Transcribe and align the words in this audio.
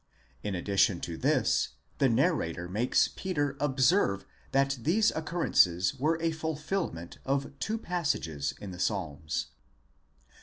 In 0.41 0.55
addition 0.55 0.99
to 1.01 1.15
this, 1.15 1.73
the 1.99 2.09
narrator 2.09 2.67
makes 2.67 3.07
Peter 3.07 3.55
observe 3.59 4.25
that 4.51 4.79
these 4.81 5.11
occurrences 5.11 5.93
were 5.93 6.19
a 6.19 6.31
fulfilment 6.31 7.19
of 7.23 7.51
two 7.59 7.77
passages 7.77 8.55
in 8.59 8.71
the 8.71 8.79
Psalms. 8.79 9.49